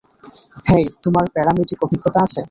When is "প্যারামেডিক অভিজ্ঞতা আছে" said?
1.33-2.39